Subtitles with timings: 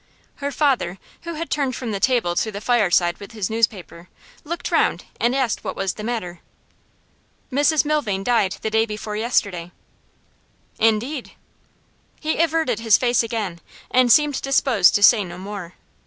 [0.37, 4.09] Her father, who had turned from the table to the fireside with his newspaper,
[4.43, 6.39] looked round and asked what was the matter.
[7.51, 9.71] 'Mrs Milvain died the day before yesterday.'
[10.79, 11.33] 'Indeed!'
[12.19, 13.61] He averted his face again
[13.91, 15.75] and seemed disposed to say no more.